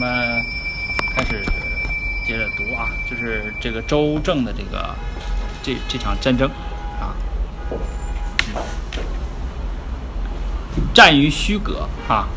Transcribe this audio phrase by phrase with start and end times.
[0.00, 0.40] 们
[1.12, 1.44] 开始
[2.24, 4.94] 接着读啊，就是这个周正的这个
[5.60, 6.48] 这这场战争
[7.00, 7.18] 啊，
[10.94, 12.28] 战于虚葛啊，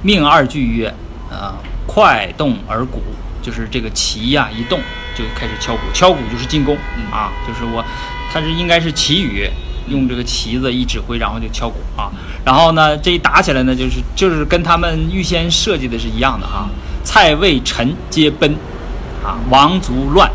[0.00, 0.94] 命二句曰：
[1.28, 1.52] 呃，
[1.88, 3.02] 快动而鼓，
[3.42, 4.78] 就是这个旗呀、一动
[5.16, 6.76] 就开始敲鼓，敲鼓就是进攻
[7.10, 7.84] 啊，就是我，
[8.32, 9.50] 它是应该是旗语，
[9.88, 12.10] 用这个旗子一指挥，然后就敲鼓啊，
[12.44, 16.68] 然后呢，这一打起来呢，就是就是跟他们预先设计的是一样的啊，
[17.02, 18.52] 蔡魏陈皆奔，
[19.24, 20.30] 啊，王族乱，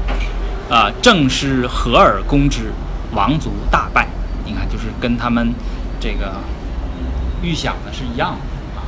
[0.69, 2.71] 啊，正是合而攻之，
[3.13, 4.07] 王族大败。
[4.45, 5.53] 你看，就是跟他们
[5.99, 6.33] 这个
[7.41, 8.83] 预想的是一样的啊。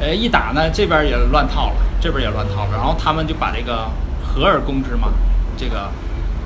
[0.00, 3.88] 呃，一打呢，这边也乱套了，这边也乱套了，然后他们就把这个
[4.22, 5.08] 合而攻之嘛，
[5.56, 5.90] 这个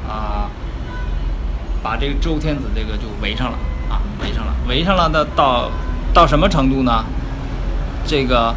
[0.08, 0.48] 啊，
[1.86, 3.56] 把这个周天子这个就围上了
[3.88, 5.70] 啊，围上了，围上了的到
[6.12, 7.04] 到什么程度呢？
[8.04, 8.52] 这个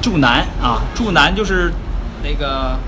[0.00, 1.74] 祝南啊，祝南就是
[2.22, 2.78] 那个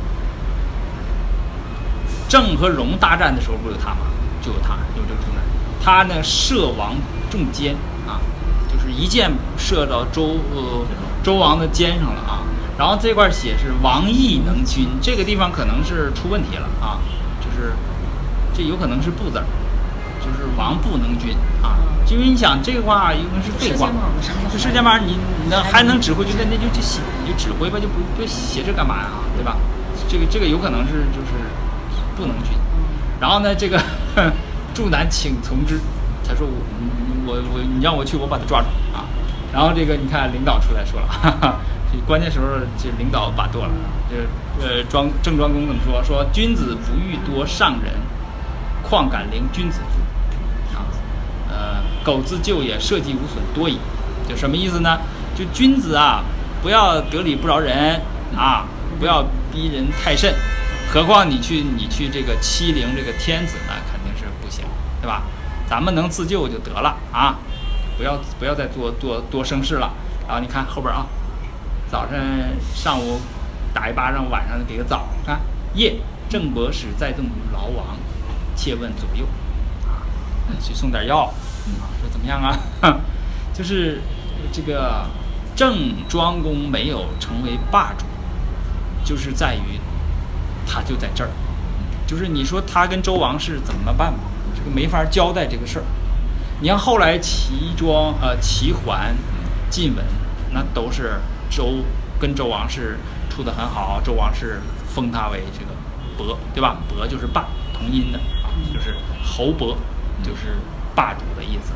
[2.27, 4.07] 郑和荣大战的时候不有他吗？
[4.41, 5.45] 就有他，有这个祝南。
[5.85, 6.95] 他呢射王
[7.29, 7.74] 中肩
[8.09, 8.16] 啊，
[8.73, 10.87] 就是一箭射到周呃
[11.23, 12.41] 周王的肩上了啊。
[12.79, 16.97] 然后这块写是王毅能军，这个地方可能是出问题了啊，
[17.43, 17.74] 就是
[18.54, 19.45] 这有可能是不字儿，
[20.27, 21.79] 就是王不能君啊。
[22.09, 23.91] 因为你想这个话应该是废话，
[24.52, 29.09] 就射箭靶，你你那还能指挥，就那那就就写你就指挥吧，就不不写这干嘛呀？
[29.37, 29.57] 对吧？
[30.09, 31.32] 这个这个有可能是就是
[32.16, 32.52] 不能君。
[33.19, 33.82] 然后呢，这个
[34.73, 35.80] 祝南请从之，
[36.29, 36.52] 他说我
[37.27, 39.02] 我我你让我去，我把他抓住啊。
[39.52, 41.57] 然后这个你看领导出来说了，哈哈，
[41.91, 42.47] 这关键时候
[42.79, 43.73] 这领导把舵了，
[44.09, 44.29] 就是
[44.60, 46.04] 呃庄郑庄公怎么说？
[46.04, 47.95] 说君子不欲多上人，
[48.85, 50.05] 况敢凌君子乎？
[51.57, 53.79] 呃，苟自救也，社稷无损多矣。
[54.29, 54.99] 就什么意思呢？
[55.35, 56.23] 就君子啊，
[56.63, 57.98] 不要得理不饶人
[58.37, 58.66] 啊，
[59.01, 60.35] 不要逼人太甚。
[60.93, 64.66] 何况你去你去这个欺凌这个天子呢，肯定是不行，
[65.00, 65.22] 对吧？
[65.69, 67.36] 咱们能自救就得了啊，
[67.97, 69.92] 不要不要再多多多生事了。
[70.26, 71.06] 然后你看后边啊，
[71.91, 72.19] 早上
[72.75, 73.20] 上午
[73.72, 75.06] 打一巴掌，晚上给个枣。
[75.25, 75.41] 看
[75.75, 75.97] 夜
[76.28, 77.97] 郑伯使再赠劳王，
[78.54, 79.25] 切问左右
[79.86, 80.02] 啊，
[80.60, 81.32] 去送点药
[81.81, 82.59] 啊，说怎么样啊？
[83.53, 84.00] 就是
[84.53, 85.06] 这个
[85.54, 88.04] 郑庄公没有成为霸主，
[89.04, 89.81] 就是在于。
[90.69, 91.31] 他就在这儿，
[92.09, 94.19] 就是你说他跟周王室怎么办吧？
[94.53, 95.84] 这个没法交代这个事儿。
[96.60, 99.15] 你像后来齐庄呃齐桓、
[99.71, 100.05] 晋文，
[100.53, 101.84] 那都是周
[102.19, 102.99] 跟周王室
[103.31, 105.71] 处得很好，周王室封他为这个
[106.19, 106.78] 伯，对吧？
[106.88, 109.78] 伯就是霸，同音的啊，就是侯伯，
[110.21, 110.56] 就是
[110.96, 111.72] 霸主的意思。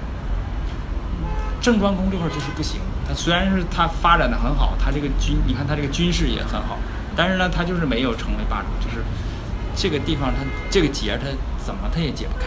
[1.61, 6.79] 郑庄公这块就是不行，他虽然是他发展的很好，他这个军，你看他这个军事也很好。
[7.15, 9.05] 但是呢，他就是没有成为霸主，就是
[9.77, 11.25] 这个地方他这个结他
[11.63, 12.47] 怎么他也解不开。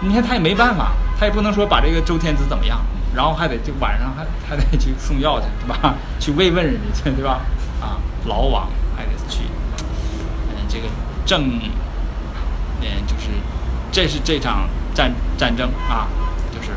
[0.00, 2.80] 你看他也没办法，他也不能说把这个周天子怎么样，
[3.14, 5.96] 然后还得就晚上还 还得去送药去，对吧？
[6.20, 7.40] 去慰问人家去，对吧？
[7.80, 9.44] 啊，老王还得去，
[10.50, 10.86] 嗯，这个
[11.26, 11.58] 郑，
[12.80, 13.30] 嗯，就是
[13.90, 16.06] 这是这场战战争啊，
[16.54, 16.70] 就是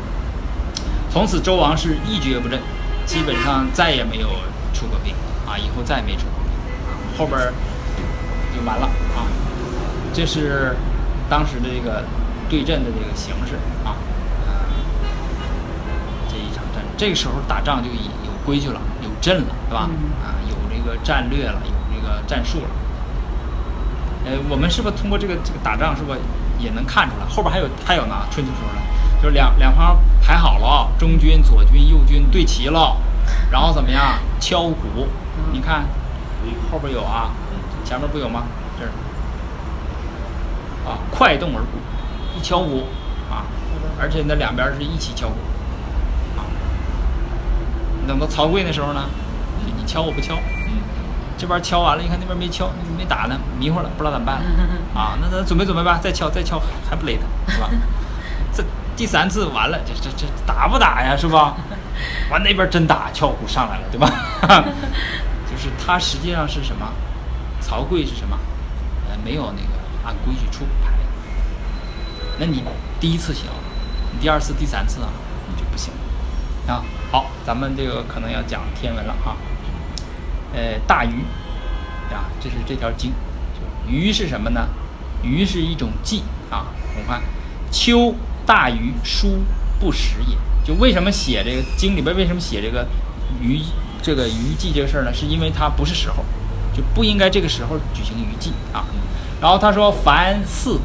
[1.10, 2.60] 从此周王是一蹶不振，
[3.06, 4.28] 基本上再也没有
[4.74, 5.14] 出过兵
[5.46, 6.48] 啊，以后再也没出过兵。
[7.16, 7.38] 后边
[8.54, 8.86] 就完了
[9.16, 9.26] 啊！
[10.12, 10.76] 这是
[11.28, 12.04] 当时的这个
[12.48, 13.96] 对阵的这个形式啊，
[16.28, 19.88] 这一场战，这个时候打仗就有规矩了，有阵了，对吧？
[20.22, 22.68] 啊，有这个战略了，有这个战术了。
[24.26, 26.18] 呃，我们是不是通过这个这个打仗，是不是
[26.58, 27.26] 也能看出来？
[27.26, 28.80] 后边还有还有呢，春秋时候呢，
[29.22, 32.96] 就是两两方排好了，中军、左军、右军对齐了，
[33.50, 34.18] 然后怎么样？
[34.40, 35.08] 敲鼓，
[35.52, 35.84] 你看。
[36.70, 37.32] 后边有啊，
[37.84, 38.44] 前面不有吗？
[38.78, 38.90] 这儿
[40.88, 41.78] 啊，快动而鼓，
[42.34, 42.86] 一敲鼓
[43.28, 43.44] 啊，
[44.00, 45.34] 而且那两边是一起敲鼓
[46.38, 46.46] 啊。
[48.06, 49.02] 等到曹刿的时候呢，
[49.66, 50.57] 你敲我不敲，嗯，
[51.38, 54.42] 这边敲完了，你看那边没敲，没打呢，迷糊了，不知道怎么办
[54.94, 55.16] 啊。
[55.22, 57.70] 那咱准备准备吧，再敲再敲还不勒他，是吧？
[58.52, 58.64] 这
[58.96, 61.16] 第三次完了，这这这打不打呀？
[61.16, 61.54] 是吧？
[62.30, 64.08] 完那边真打，敲鼓上来了，对吧？
[65.50, 66.86] 就是他实际上是什么？
[67.60, 68.38] 曹刿是什么？
[69.08, 69.68] 呃，没有那个
[70.04, 70.92] 按规矩出牌。
[72.38, 72.62] 那你
[73.00, 73.46] 第一次行，
[74.12, 75.08] 你第二次、第三次啊，
[75.48, 75.92] 你就不行
[76.66, 76.82] 啊。
[77.10, 79.34] 好，咱们这个可能要讲天文了哈。
[80.54, 81.22] 呃，大鱼
[82.12, 83.12] 啊，这是这条经。
[83.86, 84.68] 鱼是什么呢？
[85.22, 86.66] 鱼是一种祭啊。
[86.94, 87.22] 我们看，
[87.70, 88.14] 秋
[88.46, 89.38] 大鱼书
[89.80, 90.36] 不食也。
[90.64, 92.86] 就为什么写这个经里边为什么写这个
[93.40, 93.60] 鱼？
[94.00, 96.24] 这个鱼祭这个事儿呢，是因为它不是时候，
[96.74, 98.84] 就不应该这个时候举行鱼祭啊。
[99.40, 100.78] 然后他说：“凡四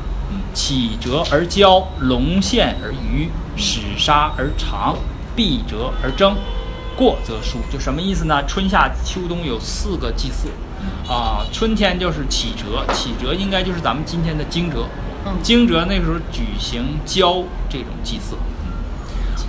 [0.54, 4.96] 起折而交，龙现而渔，始杀而长，
[5.36, 6.36] 闭折而争，
[6.96, 8.44] 过则疏。”就什么意思呢？
[8.46, 10.50] 春夏秋冬有四个祭祀
[11.08, 11.46] 啊。
[11.52, 14.86] 春天就是启折，启折应该就是咱们今天的惊蛰。
[15.42, 18.36] 惊蛰那时候举行交这种祭祀。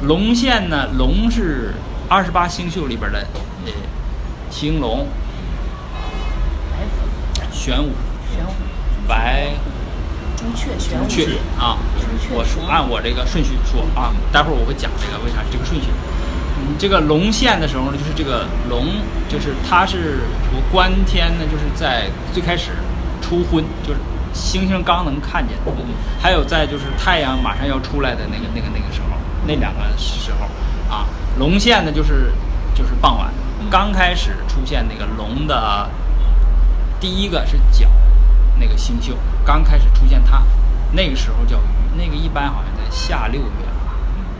[0.02, 1.74] 龙现呢，龙是
[2.08, 3.26] 二十八星宿里边的
[3.66, 3.72] 呃
[4.50, 5.06] 青龙、
[7.50, 7.90] 玄武、
[8.32, 8.52] 玄武、
[9.08, 9.50] 白
[10.36, 11.78] 朱雀、玄武、雀啊。
[11.98, 12.34] 朱雀。
[12.34, 15.88] 我说按我这个顺序说啊，待会儿我会讲这个为啥这个顺序。
[16.84, 18.84] 嗯，这个龙现的时候呢，就是这个龙，
[19.26, 20.20] 就是它是
[20.52, 22.72] 我观天呢，就是在最开始
[23.22, 24.00] 初昏，就是
[24.34, 25.56] 星星刚能看见，
[26.20, 29.16] 还有在就是太阳马上要出来的那个那个那个时候，
[29.46, 31.06] 那两个时候啊，
[31.38, 32.30] 龙现呢就是
[32.74, 33.32] 就是傍晚，
[33.70, 35.88] 刚开始出现那个龙的
[37.00, 37.88] 第一个是角，
[38.58, 40.42] 那个星宿刚开始出现它，
[40.92, 43.96] 那个时候叫鱼，那个一般好像在夏六月吧，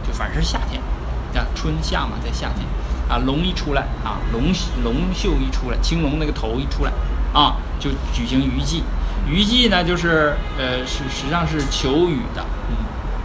[0.07, 0.79] 就反正是夏天。
[1.37, 2.65] 啊，春夏嘛，在夏天，
[3.09, 4.53] 啊，龙一出来啊，龙
[4.83, 6.93] 龙袖一出来，青龙那个头一出来，
[7.33, 8.83] 啊，就举行渔祭。
[9.27, 12.77] 渔祭呢，就是呃，是实际上是求雨的，嗯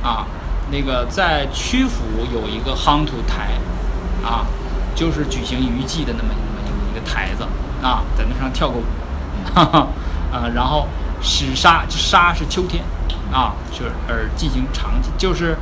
[0.02, 0.26] 啊，
[0.72, 3.52] 那个在曲阜有一个夯土台，
[4.24, 4.46] 啊，
[4.96, 7.44] 就是举行渔祭的那么那么一个台子，
[7.86, 8.84] 啊，在那上跳个舞，
[9.54, 9.88] 哈哈，
[10.32, 10.88] 啊，然后
[11.22, 12.84] 始杀，杀是秋天，
[13.32, 15.58] 啊，就是而进行长祭，就是，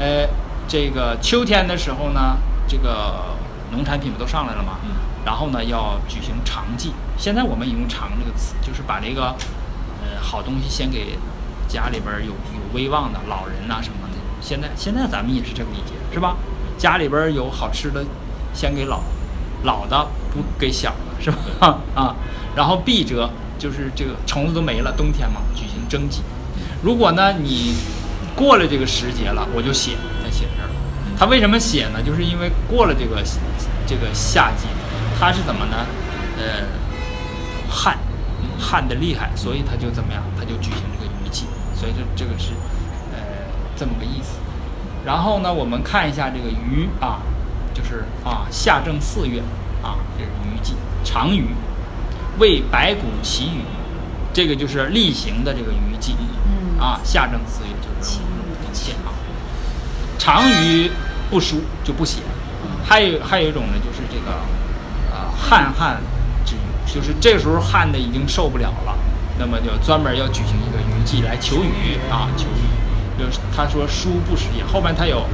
[0.00, 0.26] 呃。
[0.68, 2.36] 这个秋天的时候呢，
[2.66, 3.36] 这个
[3.72, 4.78] 农产品不都上来了吗？
[5.24, 6.92] 然后呢，要举行长祭。
[7.16, 9.34] 现在我们用“长”这个词，就是把这个
[10.02, 11.16] 呃好东西先给
[11.68, 14.14] 家里边有有威望的老人呐什么的。
[14.40, 16.36] 现在现在咱们也是这个理解，是吧？
[16.76, 18.04] 家里边有好吃的，
[18.52, 19.00] 先给老
[19.62, 21.78] 老的，不给小的，是吧？
[21.94, 22.16] 啊，
[22.56, 26.22] 然后避折就是这个虫子都没了，冬天嘛，举行征集。
[26.82, 27.76] 如果呢你
[28.34, 29.92] 过了这个时节了，我就写。
[31.18, 32.02] 他为什么写呢？
[32.02, 33.22] 就是因为过了这个
[33.86, 34.66] 这个夏季，
[35.18, 35.86] 他是怎么呢？
[36.38, 36.64] 呃，
[37.70, 37.96] 旱，
[38.58, 40.22] 旱的厉害，所以他就怎么样？
[40.36, 42.50] 他就举行这个雨祭，所以这这个是
[43.12, 43.18] 呃
[43.76, 44.40] 这么个意思。
[45.04, 47.20] 然后呢，我们看一下这个鱼啊，
[47.72, 49.40] 就是啊夏正四月
[49.82, 50.74] 啊，这是鱼季，
[51.04, 51.46] 长鱼，
[52.38, 53.62] 为白骨祈雨，
[54.32, 56.16] 这个就是例行的这个雨季。
[56.46, 58.18] 嗯啊，夏正四月就是。
[60.22, 60.88] 长于
[61.28, 62.20] 不书就不写，
[62.86, 64.30] 还有还有一种呢，就是这个，
[65.10, 66.00] 呃，旱旱
[66.46, 68.96] 之雨，就是这时候旱的已经受不了了，
[69.36, 73.18] 那么就专门要举行一个雨祭来求雨啊，求雨。
[73.18, 75.26] 就是他说书不时也，后面他有，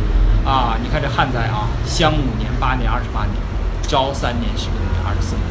[0.46, 3.34] 啊，你看这旱灾啊，襄五年、八年、二十八年，
[3.82, 5.44] 昭三年、十六年、二十四年，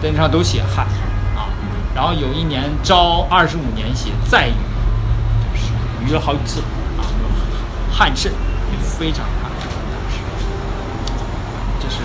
[0.00, 0.86] 这上都写旱
[1.36, 1.52] 啊，
[1.94, 4.54] 然后有一年昭二十五年写再雨，
[5.52, 6.62] 就是雨了好几次。
[7.96, 8.30] 旱甚，
[8.98, 9.50] 非常旱，
[11.80, 12.02] 这是。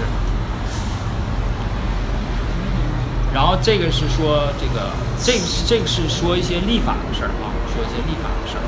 [3.34, 4.90] 然后这个是说这个，
[5.22, 8.64] 这个是这个是说一些立法的事儿啊，说一些立法的事儿。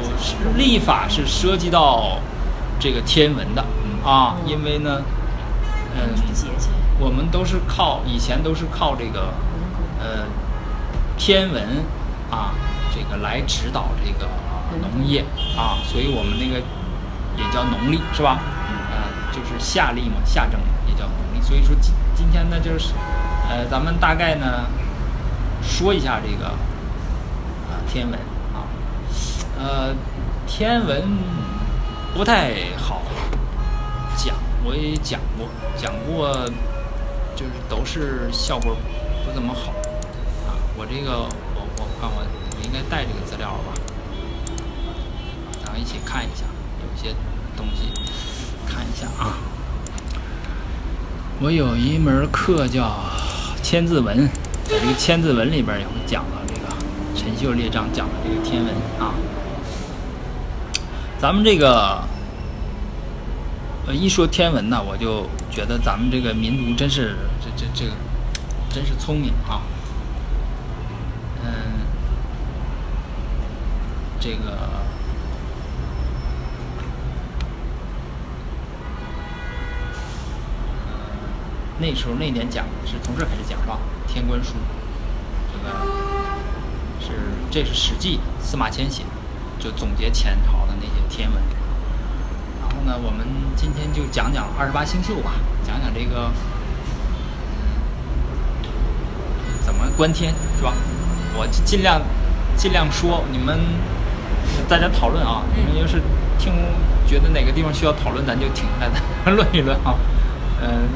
[0.00, 2.18] 我是立法是涉及到
[2.78, 3.64] 这个天文的
[4.04, 5.00] 啊，因为呢，
[5.96, 6.10] 嗯，
[6.98, 9.32] 我们都是靠以前都是靠这个
[9.98, 10.26] 呃
[11.16, 11.82] 天文
[12.30, 12.52] 啊。
[13.08, 14.28] 这个来指导这个
[14.80, 15.24] 农业
[15.56, 16.60] 啊，所以我们那个
[17.36, 18.38] 也叫农历是吧？
[18.68, 21.40] 嗯，就是夏历嘛，夏正也叫农历。
[21.40, 22.92] 所以说今今天呢，就是
[23.48, 24.66] 呃，咱们大概呢
[25.62, 28.18] 说一下这个啊天文
[28.52, 28.68] 啊，
[29.58, 29.94] 呃，
[30.46, 31.02] 天文
[32.14, 33.02] 不太好
[34.16, 34.34] 讲，
[34.64, 36.34] 我也讲过，讲过
[37.34, 38.76] 就是都是效果
[39.24, 39.72] 不怎么好
[40.46, 40.52] 啊。
[40.76, 41.26] 我这个
[42.90, 43.74] 带这个资料吧，
[45.64, 46.44] 咱们一起看一下，
[46.80, 47.14] 有些
[47.56, 47.92] 东西
[48.66, 49.36] 看一下啊。
[51.40, 52.84] 我有一门课叫
[53.62, 54.28] 《千字文》，
[54.64, 56.60] 在这个《千字文》里边也会讲到这个
[57.14, 59.14] 陈秀列章讲的这个天文啊。
[61.20, 62.02] 咱们这个
[63.86, 67.92] 呃一说天文呢，我就觉得咱们这个民族真是这这这个
[68.70, 69.62] 真是聪明啊。
[74.28, 74.58] 这个
[81.78, 83.78] 那时候那年讲是从这开始讲吧？
[84.12, 84.50] 《天官书》
[85.50, 85.70] 这个
[87.00, 87.12] 是
[87.50, 89.02] 这是《史记》司马迁写，
[89.58, 91.42] 就总结前朝的那些天文。
[92.60, 96.30] 然后呢，我们今天就讲讲二十八星宿吧，讲讲这个
[99.64, 100.74] 怎么观天，是吧？
[101.34, 102.02] 我尽量
[102.58, 103.58] 尽量说，你们
[104.68, 105.42] 大家讨论啊。
[105.54, 106.02] 你们要是
[106.38, 106.52] 听
[107.06, 108.90] 觉得哪个地方需要讨论，咱就停下来
[109.24, 109.94] 咱论一论啊。
[110.60, 110.88] 嗯，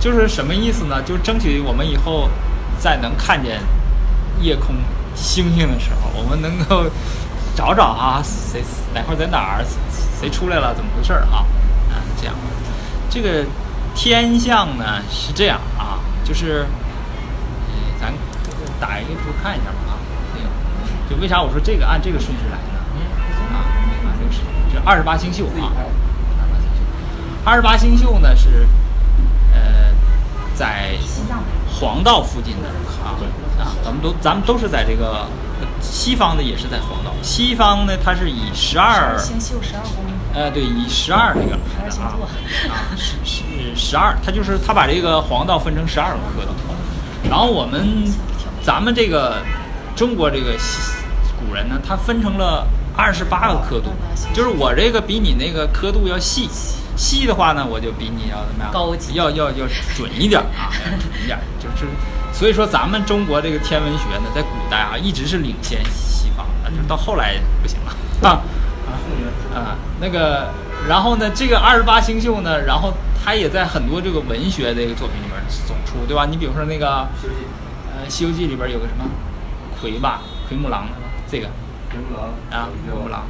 [0.00, 1.02] 就是什么意思呢？
[1.02, 2.30] 就争取我们以后
[2.78, 3.60] 在能看见
[4.40, 4.76] 夜空
[5.14, 6.90] 星星的时候，我们能够
[7.54, 8.62] 找找啊，谁
[8.94, 9.64] 哪块在哪儿，
[10.18, 11.44] 谁出来了，怎么回事儿啊？
[11.90, 12.34] 啊，这样，
[13.10, 13.44] 这个
[13.94, 16.66] 天象呢是这样啊，就是，
[17.68, 18.12] 嗯，咱
[18.80, 19.94] 打一个图看一下吧啊，
[20.34, 22.58] 这个，就为啥我说这个按这个顺序来
[24.84, 25.72] 二十八星宿啊，
[27.44, 28.18] 二十八星宿。
[28.18, 28.66] 呢是，
[29.52, 29.92] 呃，
[30.54, 30.96] 在
[31.80, 32.68] 黄道附近的。
[33.04, 33.16] 啊
[33.60, 35.28] 啊，咱们都咱们都是在这个
[35.60, 42.24] 呃西方的也是在黄道，西方呢它是以十二星宿十二宫，呃对以十二这个十二星啊座，
[42.72, 43.42] 啊是是
[43.76, 46.52] 十二，它就是它把这个黄道分成十二个刻度，
[47.28, 48.10] 然后我们
[48.62, 49.36] 咱们这个
[49.94, 50.94] 中国这个西
[51.46, 53.90] 古人呢，它分成了二十八个刻度，
[54.32, 56.48] 就是我这个比你那个刻度要细。
[56.96, 58.72] 细的话呢，我就比你要怎么样？
[58.72, 59.14] 高级。
[59.14, 61.86] 要要要准一点啊，要准一点， 就是
[62.32, 68.28] 所以说咱们中国这个天文学呢，在古代啊一直是领先西方的，就到后来不行了。
[68.28, 68.40] 啊
[68.86, 68.94] 啊
[69.52, 70.48] 啊那个，
[70.88, 72.92] 然后呢，这个二十八星宿呢，然后
[73.24, 75.34] 它也在很多这个文学这个作品里面
[75.66, 76.26] 总出，对吧？
[76.30, 77.08] 你比如说那个
[77.90, 79.04] 呃《西游记》里边有个什么？
[79.80, 80.86] 魁吧，奎木狼
[81.28, 81.48] 这个
[82.50, 83.22] 啊，奎木狼，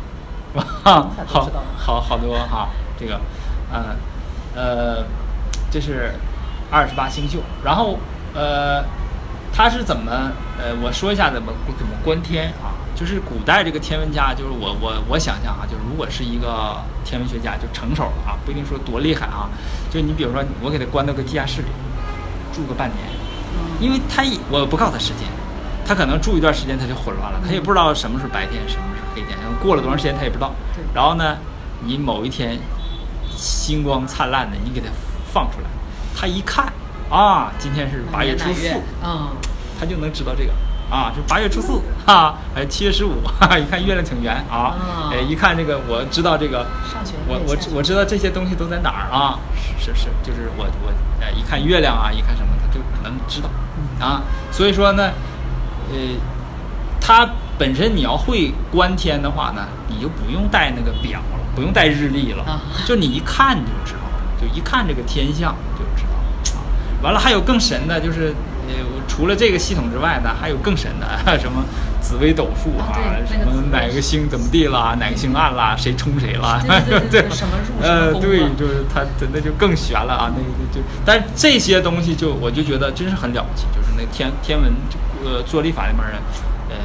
[0.52, 0.66] 是吧？
[0.84, 1.00] 他
[1.50, 2.68] 都好好好多哈，
[2.98, 3.20] 这个，
[3.72, 3.96] 嗯，
[4.54, 5.04] 呃，
[5.70, 6.14] 这是
[6.70, 7.98] 二十八星宿，然后
[8.34, 8.84] 呃，
[9.52, 12.74] 它是怎么呃，我说一下怎么怎么观天啊？
[12.94, 19.50] 就是古代这个天文家，就是我我我想象啊，就是如果是一个天文学家，就成手了啊，不一定说多厉害啊，
[19.90, 21.68] 就你比如说我给他关到个地下室里，
[22.52, 23.00] 住个半年，
[23.80, 25.26] 因为他一我不告诉他时间，
[25.86, 30.52] 他可能住一段时间他就混乱了，他也不知道什么是白天，什么是黑天，过了多长时间他也不知道。
[30.94, 31.36] 然后呢，
[31.84, 32.58] 你某一天
[33.36, 34.86] 星光灿烂的，你给他
[35.32, 35.66] 放出来，
[36.16, 36.72] 他一看
[37.10, 38.68] 啊，今天是八月初四，
[39.02, 39.28] 嗯，
[39.78, 40.52] 他就能知道这个
[40.90, 46.66] 啊，是八月初四 哈，还七月十五，哈哈，一看月亮挺圆啊，啊哎，一看这个我知道这个。
[47.26, 49.38] 我我知我知道这些东西都在哪儿啊？
[49.78, 53.50] 是是是，就是我我呃一看月亮啊，一看什么，他就能知道
[54.00, 54.22] 啊。
[54.50, 55.10] 所以说呢，
[55.90, 55.96] 呃，
[57.00, 66.58] 它本身你要会观天的话呢，你就不用带那个表了，不用带日历了，啊就你一看就知道了，就一看这个天象就知道。
[66.58, 66.64] 啊，
[67.02, 68.34] 完了还有更神的，就是
[68.66, 68.74] 呃
[69.06, 71.06] 除了这个系统之外呢，还有更神的，
[71.38, 71.62] 什么
[72.00, 84.72] 紫微斗数啊，啊什么哪个星怎么地啦，哪个星暗啦，谁冲谁了，对对对 什么入什么呃，对啊，就是它真的就更玄了啊，那个就就，但是这些东西就我就觉得真是很了不起，就是那天天文
[85.24, 86.20] 呃做立法里面人，
[86.70, 86.76] 呃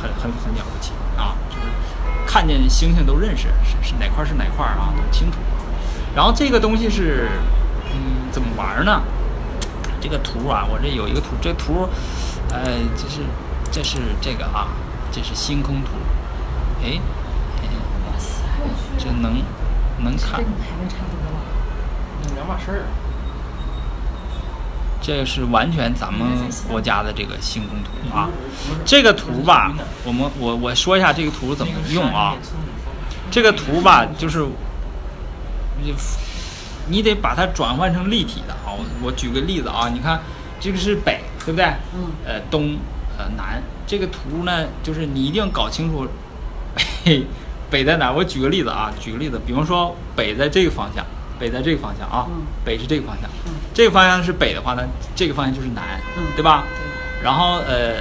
[0.00, 1.62] 很很很了不起啊，就是
[2.26, 5.38] 看见星星都认识是是哪块是哪块啊，都清楚。
[6.14, 7.28] 然后这个东西是
[7.92, 9.02] 嗯怎么玩呢？
[10.00, 11.86] 这个图啊，我这有一个图，这图，
[12.50, 12.64] 呃，
[12.96, 13.20] 这是
[13.70, 14.68] 这是这个啊，
[15.12, 15.90] 这是星空图，
[16.82, 16.98] 哎，
[17.60, 17.68] 哎
[18.06, 18.42] 哇塞，
[18.98, 19.42] 这能
[19.98, 22.34] 能看跟，你台湾差不多了。
[22.34, 22.82] 两码事儿。
[25.10, 26.24] 这个是完全咱们
[26.68, 28.28] 国家的这个星空图啊。
[28.84, 29.74] 这个图吧，
[30.04, 32.36] 我们我我说一下这个图怎么用啊。
[33.28, 34.46] 这个图吧，就是
[35.82, 35.92] 你
[36.86, 38.70] 你得把它转换成立体的啊。
[38.70, 40.20] 我我举个例子啊，你看
[40.60, 41.64] 这个是北，对不对？
[41.92, 42.76] 嗯呃，东，
[43.18, 43.60] 呃，南。
[43.88, 46.06] 这个图呢，就是你一定要搞清楚
[47.04, 47.26] 北
[47.68, 48.12] 北在哪。
[48.12, 51.04] 我举个例子啊，举个例子，比方说北在这个方向，
[51.40, 53.28] 北在这个方向啊，嗯北是这个方向。
[53.46, 54.82] 嗯这个方向是北的话呢，
[55.16, 56.64] 这个方向就是南，嗯对吧？
[56.68, 57.96] 对然后呃，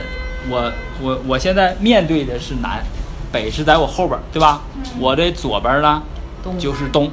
[0.50, 2.84] 我我我现在面对的是南，
[3.32, 4.62] 北是在我后边儿，对吧？
[5.00, 6.02] 我的左边儿呢
[6.58, 7.10] 就是东，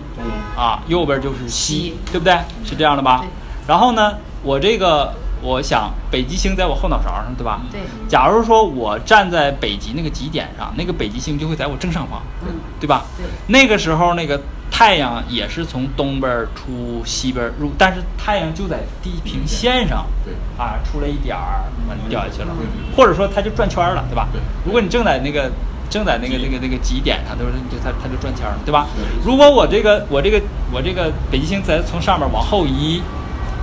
[0.56, 2.36] 啊，右边就是西西，对不对？
[2.64, 3.24] 是这样的吧？
[3.68, 7.60] 然后呢，我这个我想北极星在我后脑勺上，对吧？
[7.70, 13.04] 对，假如说我站在北极那个极点上，那个北极星就会在我正上方，嗯，对吧？
[13.16, 22.48] 对，那个时候那个太阳也是从东边儿出西边儿入，但是太阳就在地平线上，对啊，出来一点儿，完就掉下去了，
[22.96, 24.40] 或者说它就转圈儿了，对吧对？
[24.64, 25.50] 如果你正在那个
[25.88, 28.86] 正在那个那个那个极点上，都是就它它就转圈儿了，对吧？
[29.24, 30.40] 如果我这个我这个
[30.72, 33.00] 我这个北极星在从上面往后移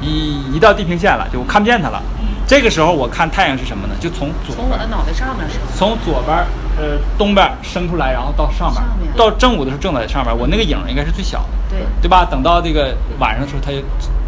[0.01, 2.01] 移移到地平线了，就我看不见它了。
[2.47, 3.95] 这个时候我看太阳是什么呢？
[3.99, 5.65] 就从左从我的脑袋上面是吧？
[5.75, 6.45] 从左边儿
[6.77, 12.25] 呃东边伸出来，然后到上面，上面到正午的时候正在上面，我那个影儿应该是最小的，对对吧？
[12.29, 13.77] 等到这个晚上的时候，它就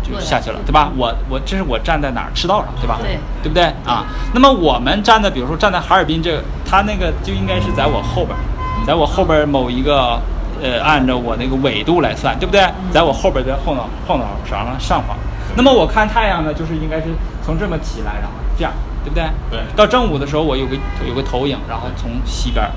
[0.03, 0.91] 就下去了，对吧？
[0.95, 2.97] 我我这是我站在哪儿赤道上，对吧？
[3.01, 4.05] 对对不对啊？
[4.33, 8.41] 那么我们站在，比如说站在哈尔滨这个，它那个就应该是在我后边儿，
[8.85, 10.19] 在我后边儿某一个
[10.61, 12.61] 呃，按照我那个纬度来算，对不对？
[12.91, 15.17] 在我后边儿的后脑后脑勺上上方。
[15.57, 17.05] 那么我看太阳呢，就是应该是
[17.43, 18.71] 从这么起来，然后这样，
[19.05, 19.23] 对不对？
[19.51, 20.75] 对到正午的时候，我有个
[21.07, 22.71] 有个投影，然后从西边儿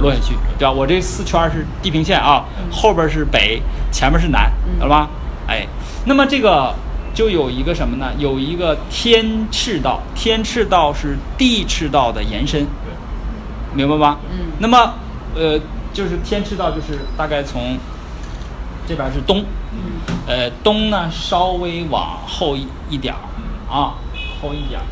[0.00, 0.72] 落下去，对吧？
[0.72, 5.10] 我这四圈儿是地平线啊，后边儿是北，前面是南，嗯懂了吧？
[5.46, 5.66] 哎，
[6.06, 6.74] 那么这个
[7.14, 8.10] 就有一个什么呢？
[8.18, 12.66] 有一个天赤道，天赤道是地赤道的延伸，
[13.74, 14.18] 明白吧？
[14.30, 14.94] 嗯那么，
[15.34, 15.60] 呃，
[15.92, 17.76] 就是天赤道，就是大概从
[18.88, 23.20] 这边是东，嗯呃，东呢稍微往后一一点儿
[23.70, 23.94] 啊，
[24.40, 24.84] 后一点儿，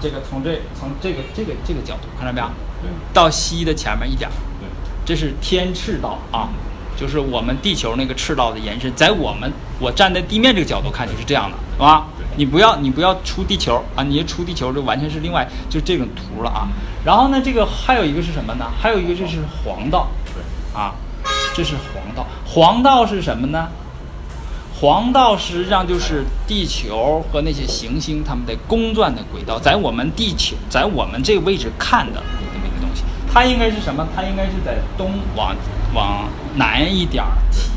[0.00, 2.46] 这个从这从这个这个这个角度看到没有？
[2.82, 4.68] 对到西的前面一点儿，对
[5.04, 6.50] 这是天赤道啊，
[6.96, 9.50] 就是我们地球那个赤道的延伸，在我们
[9.80, 12.06] 我站在地面这个角度看就是这样的，是吧？
[12.36, 16.68] 你不要你不要出地球啊，你一出地球就完全是另外就这种图了啊。
[17.02, 18.66] 然后呢，这个还有一个是什么呢？
[18.78, 20.94] 还有一个就是黄道对啊，
[21.54, 22.26] 这是黄道。
[22.44, 23.68] 黄道是什么呢？
[24.78, 33.02] 黄道实际上就是地球和那些行星它们的公转的轨道，在我们地球在我们这个位置看的这么一个东西。
[33.32, 34.06] 它应该是什么？
[34.14, 35.56] 它应该是在东往
[35.94, 37.70] 往南一点儿起，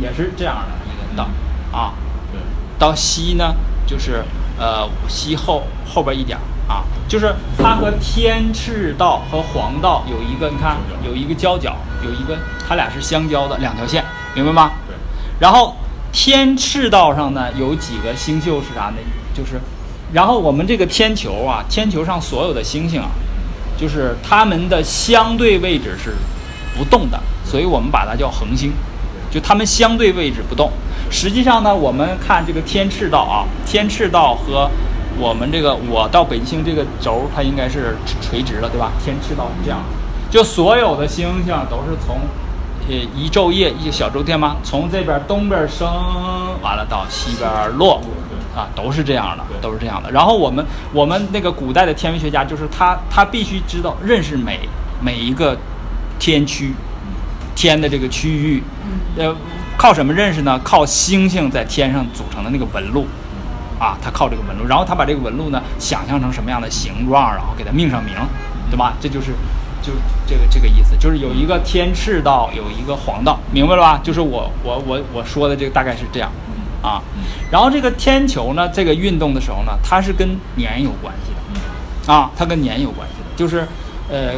[0.00, 1.28] 也是这样的一个道
[1.76, 1.92] 啊。
[2.32, 2.40] 对
[2.78, 3.54] 到西呢，
[3.86, 4.24] 就是
[4.58, 14.02] 呃西后后边一点儿啊，就是它和天赤道和黄道有一个，你看有一个交角，有一个它俩是相交的两条线，
[14.34, 14.72] 明白吗？
[14.88, 14.96] 对
[15.38, 15.76] 然后
[16.16, 18.96] 天赤道上呢有几个星宿是啥呢？
[19.34, 19.60] 就是，
[20.14, 23.10] 然后我们这个天球啊，天球上所有的星星啊，
[23.78, 26.14] 就是它们的相对位置是
[26.74, 28.72] 不动的，所以我们把它叫恒星，
[29.30, 30.72] 就它们相对位置不动。
[31.10, 34.70] 实际上呢，我们看这个天赤道啊，天赤道和
[35.18, 38.90] 我们这个我到北极星这个轴，它应该是垂直了，对吧？
[39.04, 39.80] 天赤道是这样，
[40.30, 42.16] 就所有的星星都是从
[42.88, 45.86] 呃一昼夜一个小周天吗，从这边东边升，
[46.62, 48.00] 完了到西边落，
[48.54, 50.10] 啊，都是这样的，都是这样的。
[50.10, 54.60] 然后我们我们那个古代的天文学家，就是他他必须知道认识每
[55.00, 55.56] 每一个
[56.18, 56.74] 天区，
[57.54, 58.62] 天的这个区域，
[59.16, 59.34] 呃，
[59.76, 60.60] 靠什么认识呢？
[60.62, 63.06] 靠星星在天上组成的那个纹路。
[63.78, 68.14] 啊，他靠这个纹路，然后他把这个纹路呢想象成什么样的形状，然后给它命上名，
[68.70, 68.94] 对吧？
[68.98, 69.32] 这就是
[69.86, 69.92] 就
[70.26, 74.00] 这个这个意思，就是有一个天赤道，有一个黄道，明白了吧？
[74.02, 76.28] 就是我我我我说的这个大概是这样
[76.82, 77.00] 啊。
[77.52, 83.64] 然后这个天球呢，这个运动的时候呢，它是跟年有关系的啊，它跟年有关系的，就是
[84.10, 84.32] 呃，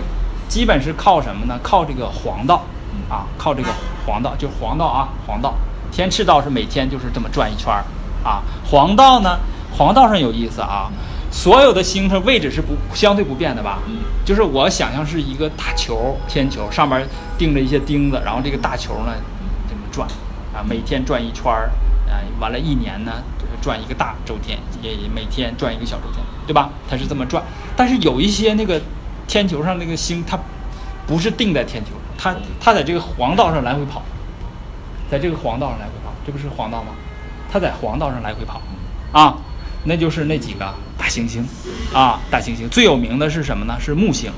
[0.48, 1.58] 基本是靠什么呢？
[1.62, 2.62] 靠这个黄道
[3.08, 3.70] 啊，靠这个
[4.06, 5.54] 黄道，就黄道啊，黄道。
[5.90, 7.82] 天赤道是每天就是这么转一圈儿
[8.22, 9.38] 啊，黄道呢，
[9.72, 10.90] 黄道上有意思啊，
[11.30, 13.80] 所有的星星位置是不相对不变的吧？
[14.24, 19.12] 就是我想象是一个大球，天球上面钉着一些钉子，然后这个大球呢
[19.68, 20.08] 这么转
[20.54, 21.70] 啊，每天转一圈儿，
[22.08, 23.12] 啊，完了，一年呢
[23.60, 26.70] 转一个大周天，也每天转一个小周天，对吧？
[26.88, 27.42] 它是这么转，
[27.76, 28.80] 但是有一些那个
[29.26, 30.38] 天球上那个星，它
[31.06, 34.02] 不是定在天球，它它在这个黄道上来回跑，
[35.10, 36.92] 在这个黄道上来回跑，这不是黄道吗？
[37.50, 38.60] 它在黄道上来回跑，
[39.12, 39.36] 啊，
[39.88, 41.44] 那就是那几个大行星，
[41.92, 43.74] 啊，大行星最有名的是什么呢？
[43.80, 44.30] 是木星，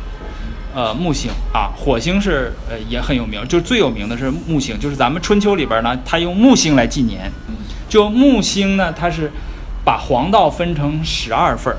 [0.74, 7.30] 呃，木星啊，火星是呃也很有名，就最有名的是木星，就是咱们春秋里边呢，它用木星来纪年，
[7.88, 9.30] 就木星呢，它是
[9.84, 11.78] 把黄道分成十二份儿，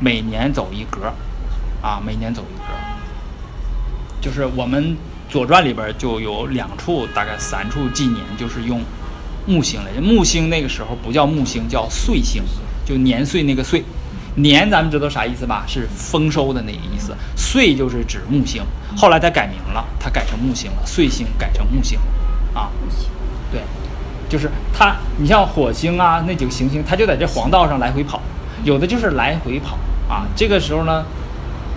[0.00, 1.12] 每年走一格，
[1.82, 2.64] 啊，每年走一格，
[4.20, 4.82] 就是我们
[5.28, 8.80] 《左传》里边就有两处，大概三处纪年，就是用
[9.46, 10.00] 木星来。
[10.00, 12.42] 木星那个时候不叫木星，叫岁星，
[12.84, 13.84] 就年岁那个岁。
[14.36, 15.62] 年咱们知道啥意思吧？
[15.68, 17.14] 是丰收的那个意思。
[17.36, 18.62] 岁就是指木星，
[18.96, 21.98] 后来它改名了，它改成木星了，岁星改成木星，
[22.54, 22.70] 啊，
[23.50, 23.60] 对，
[24.30, 24.96] 就是它。
[25.18, 28.22] 你像火星啊，那几个行星，它就在这黄道上来回跑，
[28.64, 29.76] 有的就是来回跑
[30.08, 30.24] 啊。
[30.34, 31.04] 这个时候呢，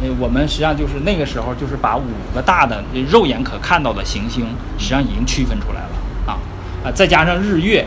[0.02, 4.46] 呃，我们实际上就是那个时候，就是把五个大的肉眼可看到的行星，
[4.78, 5.92] 实际上已经区分出来了
[6.26, 6.40] 啊
[6.86, 7.86] 啊，再加上日月，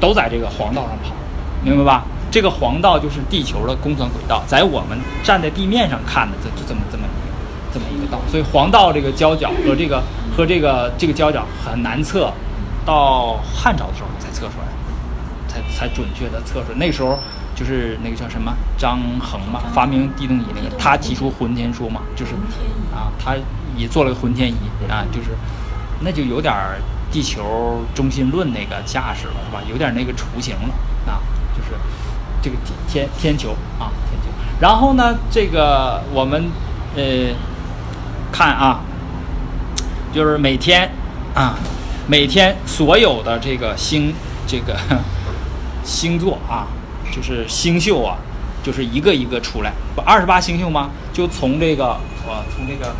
[0.00, 1.14] 都在这个黄道上跑，
[1.62, 2.04] 明白吧？
[2.38, 8.20] 这个黄道就是地球的公转轨道，在我们站在地面上看的，这就这么这么一个这么一个道。
[8.30, 10.00] 所以黄道这个交角和这个
[10.36, 12.32] 和这个这个交角很难测，
[12.86, 14.68] 到汉朝的时候才测出来。
[15.48, 16.76] 才才准确的测出来。
[16.76, 17.18] 那时候
[17.56, 22.34] 就是那个叫什么张衡嘛，发明地动仪那个，他提出浑天说嘛，就是
[22.94, 23.34] 啊，他
[23.76, 24.56] 也做了个浑天仪
[24.88, 25.30] 啊，就是
[26.00, 26.54] 那就有点
[27.10, 29.60] 地球中心论那个架势了，是吧？
[29.68, 31.18] 有点那个雏形了啊，
[31.56, 31.70] 就是
[32.42, 32.56] 这个
[32.88, 34.28] 天天球啊，天球。
[34.60, 36.50] 然后呢，这个我们
[36.96, 37.02] 呃
[38.32, 38.80] 看啊，
[40.12, 40.90] 就是每天
[41.34, 41.54] 啊，
[42.06, 44.12] 每天所有的这个星
[44.46, 44.76] 这个
[45.84, 46.66] 星座啊，
[47.14, 48.16] 就是星宿啊，
[48.62, 50.90] 就是一个一个出来，不二十八星宿吗？
[51.12, 51.96] 就从这个
[52.26, 52.92] 我从这个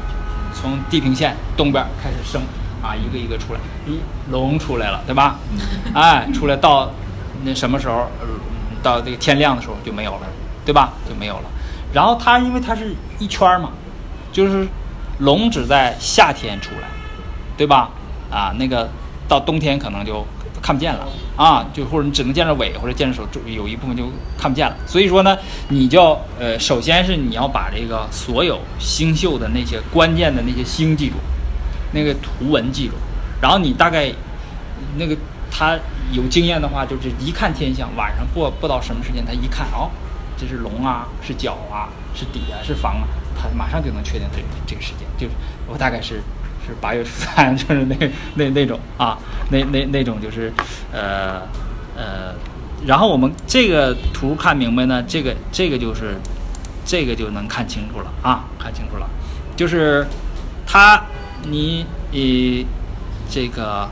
[0.55, 2.43] 从地平线东边开始升
[2.83, 3.99] 啊，一个一个出来，一
[4.31, 5.37] 龙出来了，对吧？
[5.95, 6.91] 哎，出来到
[7.45, 8.07] 那什么时候？
[8.83, 10.27] 到这个天亮的时候就没有了，
[10.65, 10.93] 对吧？
[11.09, 11.45] 就没有了。
[11.93, 13.71] 然后它因为它是一圈嘛，
[14.33, 14.67] 就是
[15.19, 16.89] 龙只在夏天出来，
[17.57, 17.91] 对吧？
[18.31, 18.89] 啊，那个
[19.27, 20.27] 到冬天可能就
[20.61, 24.05] 看不见了啊，就或者你只能见着尾或者见着手，有一部分就
[24.37, 24.77] 看不见了。
[24.87, 25.37] 所以说呢，
[25.69, 31.17] 你就呃，首先是你要把这个所有星宿的那些关键的那些星记住，
[31.93, 32.95] 那个图文记住，
[33.41, 34.13] 然后你大概
[34.99, 35.17] 那个
[35.51, 35.75] 它
[36.13, 39.91] 有经验的话，就是一看天象，晚上过不知道什么时间，他一看哦，
[40.37, 45.35] 这是龙啊，是角啊，是底啊，是房啊，他马上就能确定这这个时间，就是
[45.67, 46.23] 我大概是
[46.67, 47.97] 是八月初三，就是那
[48.35, 49.19] 那那种啊，
[49.51, 50.53] 那那那种就是
[50.93, 51.43] 呃
[51.97, 52.35] 呃，
[52.87, 56.17] 然后我们这个图看明白呢，这个这个就是
[56.85, 59.09] 这个就能看清楚了啊，看清楚了，
[59.57, 60.07] 就是
[60.67, 61.05] 它
[61.49, 62.67] 你呃
[63.31, 63.89] 这个。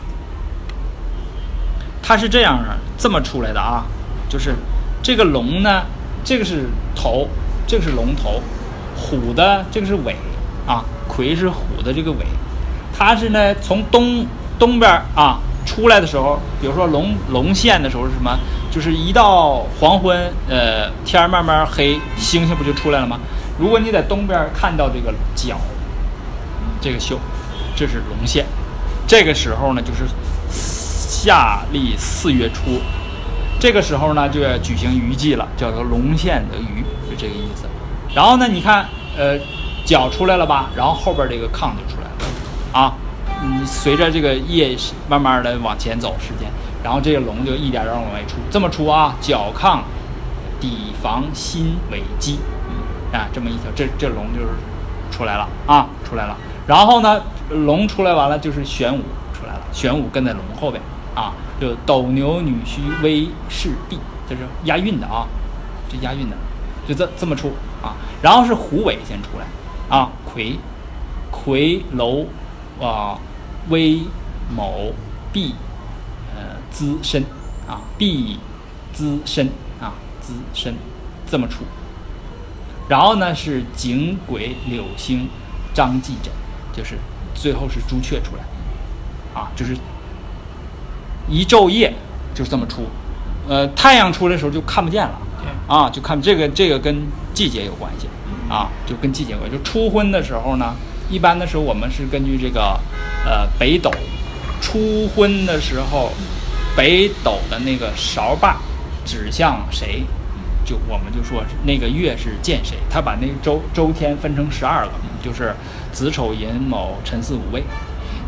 [2.08, 3.84] 它是这样的，这么出来的啊，
[4.28, 4.54] 就是
[5.02, 5.82] 这个龙呢，
[6.22, 7.26] 这个是头，
[7.66, 8.40] 这个是龙头，
[8.94, 10.14] 虎的这个是尾
[10.68, 12.18] 啊，魁是虎的这个尾，
[12.96, 14.24] 它是呢从东
[14.56, 18.38] 东边啊出来的时候，比如说龙龙现的时候是什么？
[18.70, 23.18] 就是一到黄昏，呃，天慢慢黑，星星不就出来了吗？
[23.58, 25.56] 如果你在东边看到这个角，
[26.80, 27.18] 这个宿，
[27.74, 28.46] 这是龙现，
[29.08, 30.04] 这个时候呢就是。
[31.26, 32.80] 夏历四月初，
[33.58, 37.64] 这个时候呢就要举行鱼祭了，叫做龙献的鱼，就这个意思。
[38.14, 38.86] 然后呢，你看，
[39.18, 39.36] 呃，
[39.84, 40.70] 脚出来了吧？
[40.76, 42.94] 然后后边这个炕就出来了，啊，
[43.42, 44.76] 嗯，随着这个夜
[45.08, 46.48] 慢慢的往前走时间，
[46.84, 49.80] 然后这个龙就一点点往外出，这么出啊，脚炕
[50.60, 52.38] 底房心尾基，
[53.12, 54.50] 啊，这么一条，这这龙就是
[55.10, 56.36] 出来了啊，出来了。
[56.68, 59.00] 然后呢，龙出来完了就是玄武
[59.34, 60.80] 出来了，玄武跟在龙后边。
[61.16, 63.98] 啊，就斗牛女婿威势帝，
[64.28, 65.26] 这是押韵的啊，
[65.88, 66.36] 这押韵的，
[66.86, 67.52] 就这这么出
[67.82, 67.96] 啊。
[68.20, 69.46] 然后是虎尾先出来
[69.96, 70.58] 啊，魁，
[71.30, 72.26] 魁楼
[72.78, 73.18] 啊，
[73.70, 74.02] 威
[74.54, 74.92] 某
[75.32, 75.54] 毕，
[76.34, 77.24] 呃，资深
[77.66, 78.38] 啊，毕
[78.92, 79.48] 资深
[79.80, 80.74] 啊，资深
[81.26, 81.64] 这么出。
[82.90, 85.30] 然后呢是景鬼柳星
[85.72, 86.30] 张继枕，
[86.74, 86.98] 就是
[87.34, 88.44] 最后是朱雀出来
[89.34, 89.74] 啊，就是。
[91.28, 91.92] 一昼夜
[92.34, 92.86] 就是这么出，
[93.48, 95.18] 呃，太阳出来的时候就看不见了，
[95.66, 96.96] 啊，就看这个这个跟
[97.34, 98.06] 季节有关系，
[98.48, 99.50] 啊，就跟季节有关。
[99.50, 100.74] 就初昏的时候呢，
[101.10, 102.78] 一般的时候我们是根据这个，
[103.24, 103.90] 呃，北斗，
[104.60, 106.12] 初昏的时候，
[106.76, 108.60] 北斗的那个勺把
[109.04, 110.04] 指向谁，
[110.64, 114.92] 就我们就说那个月是见谁，他把那个周周天分成十二个，
[115.24, 115.54] 就是
[115.90, 117.64] 子丑寅卯辰巳午未。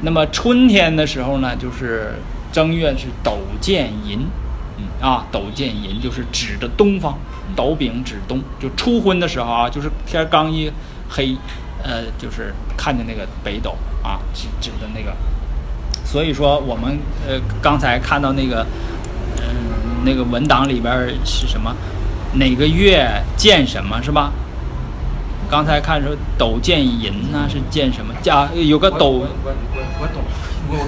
[0.01, 2.15] 那么春天的时候呢，就是。
[2.53, 4.27] 正月是斗见寅，
[4.79, 7.15] 嗯啊，斗见寅就是指着东方，
[7.55, 10.71] 斗柄指东，就初昏的时候啊，就是天刚一
[11.09, 11.37] 黑，
[11.83, 15.15] 呃，就是看见那个北斗啊，指指的那个。
[16.05, 18.67] 所以说我们呃刚才看到那个，
[19.37, 21.75] 嗯，那个文档里边是什么？
[22.35, 24.33] 哪个月见什么是吧？
[25.51, 28.13] 刚才看说斗见寅呢，是见什么？
[28.23, 29.11] 加有个斗。
[29.11, 30.23] 我我我懂。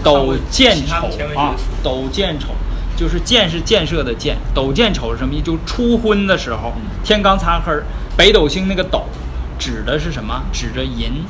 [0.03, 2.49] 斗见丑啊，斗见丑
[2.97, 5.45] 就是建是建设的建，斗见丑是什么意思？
[5.45, 7.73] 就初婚的时候，天刚擦黑，
[8.17, 9.05] 北斗星那个斗
[9.59, 10.43] 指的是什么？
[10.53, 11.25] 指着寅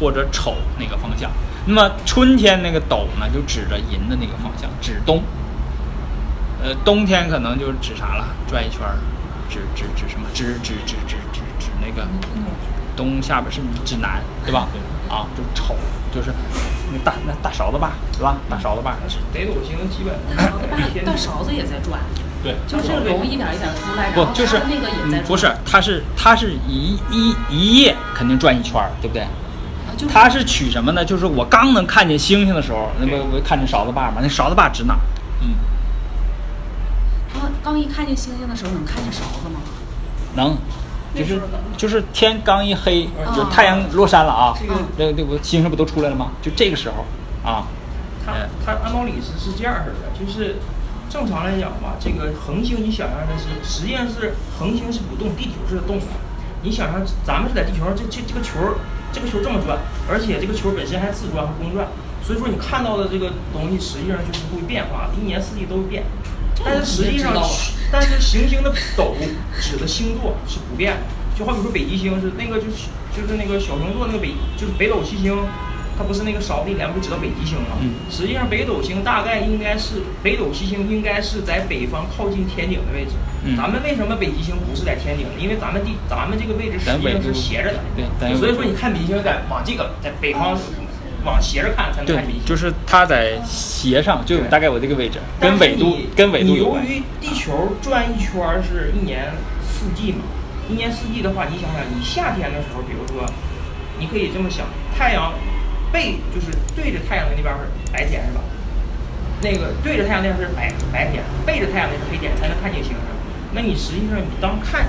[0.00, 1.30] 或者丑那个方向。
[1.66, 5.22] 那么春天那个斗呢，就指着寅的那个方向，指东。
[6.62, 8.24] 呃，冬天可能就是指啥了？
[8.48, 8.96] 转一圈儿，
[9.50, 10.26] 指指指什么？
[10.32, 12.06] 指指指指指指那个
[12.96, 14.68] 东下边是指南，对吧？
[15.08, 15.74] 啊，就丑，
[16.14, 16.32] 就是
[16.92, 18.36] 那大那大勺子把，对吧？
[18.48, 18.96] 大勺子把，
[19.32, 20.14] 北斗星基本。
[21.04, 22.00] 大勺子也在转。
[22.42, 25.22] 对，就是这个龙一点一点出来，不就是那个也在。
[25.22, 29.24] 不是，它是它是一一一夜肯定转一圈儿，对不对？
[29.96, 31.04] 就它是取什么呢？
[31.04, 34.20] 就是我刚能看见星星的时候，那不我看见勺子把嘛？
[34.20, 34.96] 那勺子把指哪？
[35.40, 35.54] 嗯。
[37.34, 39.60] 刚刚一看见星星的时候，能看见勺子吗？
[40.34, 40.56] 能。
[41.14, 41.40] 就是
[41.76, 46.32] 就是天刚一黑，嗯就太阳落山了啊，这个这个这不星星不都出来了吗？
[46.40, 47.04] 就这个时候
[47.48, 47.66] 啊，
[48.24, 50.56] 它哎它按道理是是这样式的，就是
[51.10, 56.06] 正常来讲吧，这个恒星你想象的是，实际上是恒星是不动，地球是动的。
[56.62, 58.78] 你想象咱们是在地球上，这这这个球儿，
[59.12, 59.76] 这个球儿这么转，
[60.08, 61.88] 而且这个球儿本身还自转和公转，
[62.22, 66.04] 所以说你看到的这个东西实际上就是会变化的，一年四季都会变。
[66.64, 67.34] 但是实际上
[67.90, 69.14] 但是行星的斗
[69.60, 71.00] 指的星座是不变的，
[71.38, 75.36] 就好比说北极星是那个就是就是那个小熊座那个北就是北斗七星，
[75.98, 77.76] 它不是那个勺子一连不指到北极星吗？
[77.80, 83.12] 嗯实际上北斗星大概应该是北斗七星应该是在北方靠近天顶的位置。
[83.44, 85.32] 嗯咱们为什么北极星不是在天顶呢？
[85.36, 87.80] 因为咱们地咱们这个位置实际上是斜着的。
[88.20, 90.56] 对所以说你看北极星在往这个在北方
[91.24, 92.46] 往斜着看才能看北极，星。
[92.46, 96.84] 就是它在斜上，就有大概我这个位置，跟纬度跟纬度有关。
[96.84, 99.32] 你由于地球转一圈儿是一年
[99.62, 100.24] 四季嘛，
[100.68, 103.24] 一年四季的话，你想想，你夏天的时候，比如说，
[103.98, 105.32] 你可以这么想，太阳
[105.92, 108.40] 背就是对着太阳的那边儿是白天是吧？
[109.42, 112.98] 那个对着太阳那边是白白天，背着太阳那是黑天，才能看见星星。
[113.54, 114.86] 那你实际上你当看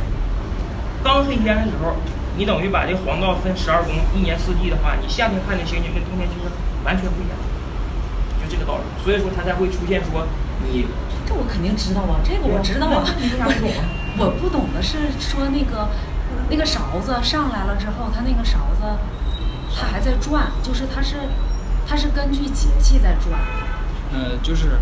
[1.04, 1.98] 刚黑天的时候，
[2.36, 6.50] 你等于把这黄道分十二宫，一年四季的话，你夏天看的星星跟冬天星星
[6.84, 7.38] 完全不一样，
[8.42, 8.84] 就这个道理。
[9.04, 10.26] 所以说它才会出现说
[10.66, 10.88] 你
[11.26, 13.14] 这我肯定知道啊，这个我知道啊那。
[13.22, 13.86] 你为啥不懂啊？
[14.18, 15.90] 我不懂的是说那个
[16.50, 18.84] 那个勺子上来了之后，它那个勺子
[19.76, 21.16] 它还在转，就是它是
[21.88, 23.40] 它是根据节气在转。
[24.12, 24.78] 呃，就是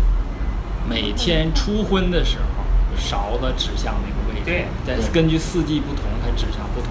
[0.88, 2.64] 每天初婚的时候，
[2.98, 6.90] 勺子指向那个位置，对再对根据四季不同，它指向不同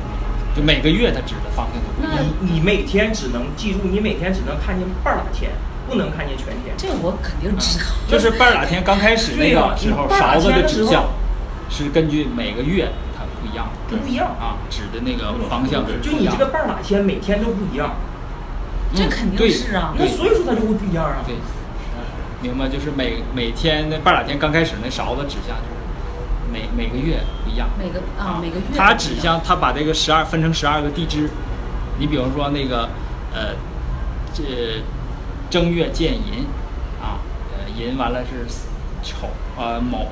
[0.56, 2.26] 就每个月它指的方向都不一样。
[2.42, 5.52] 你你每天只能记住，你每天只能看见半拉天，
[5.88, 6.76] 不能看见全天。
[6.78, 7.86] 这我肯定知道。
[8.08, 11.06] 就是半拉天刚开始那个时候，勺子的指向
[11.70, 17.96] 是根据每个月它不一样，它不一样啊，指的那个方向是就不一样你这个半拉天每天都不一样，
[18.94, 21.24] 这肯定对是啊那所以说它就会不一样啊。
[21.26, 21.36] 对，
[22.42, 22.68] 明白？
[22.68, 25.81] 就是每每天那半拉天刚开始那勺子指向就是
[26.52, 27.70] 每每个月不一样。
[27.78, 31.30] 每个啊每个月它指向它把这个十二分成十二个地支，
[32.00, 32.90] 你比如说那个
[33.34, 33.56] 呃
[34.34, 34.84] 这
[35.50, 36.46] 正月见寅
[37.02, 37.20] 啊，
[37.52, 38.46] 呃寅完了是
[39.04, 40.08] 丑呃卯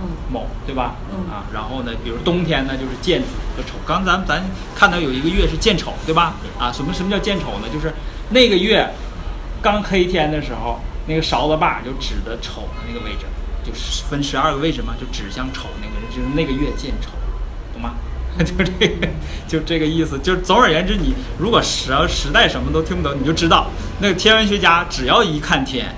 [0.00, 0.96] 嗯卯对吧？
[1.10, 3.74] 嗯啊，然后呢，比如冬天呢就是见子和丑。
[3.86, 4.42] 刚咱咱
[4.74, 6.34] 看到有一个月是见丑对吧？
[6.58, 7.68] 啊，什么什么叫见丑呢？
[7.72, 7.92] 就是
[8.30, 8.88] 那个月
[9.62, 13.26] 刚黑天的时候，那个勺子把就指的丑的那个位置，
[13.64, 17.10] 就是分十二个位置嘛，就指向丑那个人，就是那个月见丑，
[17.72, 17.94] 懂吗？
[18.38, 19.08] 就这个，
[19.46, 20.18] 就这个意思。
[20.20, 23.70] 就总而言之，你如果时时代什么都听不懂，你就知道
[24.00, 25.94] 那个天文学家只要一看天，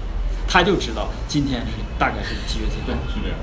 [0.49, 3.39] 他就知道今天是大概是几月几号，是这样。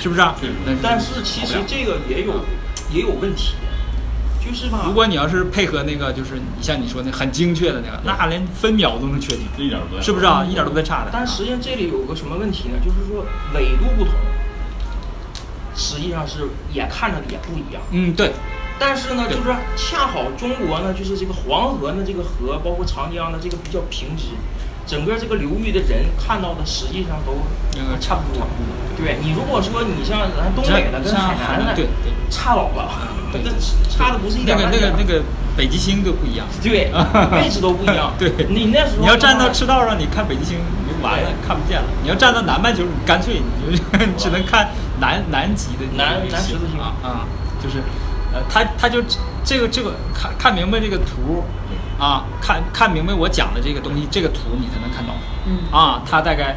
[0.00, 0.34] 是不是啊？
[0.40, 0.48] 是
[0.82, 2.44] 但是其实这个也有
[2.90, 3.54] 也有问题，
[4.84, 10.44] 如果你要是配合那个，就是你像你说那很精确的那个，那连分秒都能确定，一点不是不是啊？
[10.48, 11.10] 一点都不带差的。
[11.12, 12.74] 但实际上这里有个什么问题呢？
[12.84, 14.14] 就是说纬度不同，
[15.74, 17.82] 实际上是也看着也不一样。
[17.90, 18.32] 嗯，对，
[18.78, 24.28] 但是呢，就是恰好中国呢，就是这个黄河呢，这个河，包括长江呢这个比较平直，
[24.86, 27.32] 整个这个流域的人看到的实际上都
[27.76, 28.46] 那个差不多。
[28.96, 32.88] 对你如果说你像咱东北的跟像海南的，对对差老了，
[33.30, 33.50] 对那
[33.90, 35.22] 差的不是一点那个那个那个
[35.54, 36.46] 北极星都不一样。
[36.62, 36.90] 对
[37.36, 38.14] 位置都不一样。
[38.18, 41.84] 对，你那时候你要站到赤道上，你看北极星，你就完了，看不见了。
[42.02, 43.82] 你要站到南半球，你干脆你就
[44.16, 44.68] 只能看
[44.98, 47.28] 南南极的南南十字星啊啊，
[47.62, 47.82] 就是，
[48.36, 49.02] 呃，他他就
[49.42, 51.42] 这个这个看看明白这个图
[51.98, 55.14] 啊，看看明白我讲的这个东西，这个图你才能看懂。
[55.46, 56.56] 嗯啊，它大概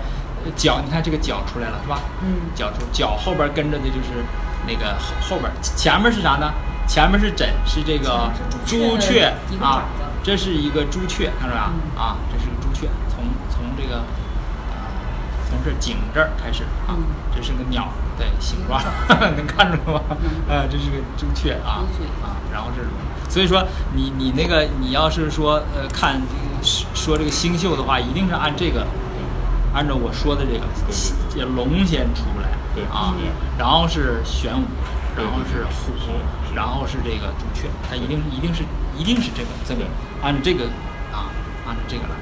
[0.56, 2.02] 脚，你看这个脚出来了是吧？
[2.22, 4.26] 嗯脚出脚后边跟着的就是
[4.68, 6.52] 那个后后边，前面是啥呢？
[6.88, 8.30] 前面是枕，是这个
[8.66, 9.84] 朱雀啊，
[10.24, 11.68] 这是一个朱雀，看到没有？
[11.96, 14.90] 嗯啊，这是个朱雀，从从这个啊
[15.48, 17.88] 从这颈这儿开始啊嗯，这是个鸟
[18.20, 18.82] 对形状，
[19.36, 20.02] 能看出吗？
[20.22, 21.82] 嗯啊，这是个朱雀啊
[22.22, 22.90] 啊，然后这是，
[23.30, 28.86] 所以说你你那个你要是说呃看这个说这个星宿的话，一定是按这个
[29.74, 30.66] 按照我说的这个
[31.30, 33.14] 这龙先出来，对啊，
[33.58, 34.66] 然后是玄武，
[35.16, 35.94] 然后是虎
[36.54, 38.64] 然后是这个朱雀，它一定一定是
[38.98, 39.86] 一定是这个这个
[40.22, 40.66] 按照这个
[41.14, 41.32] 啊，
[41.66, 42.16] 按照这个来，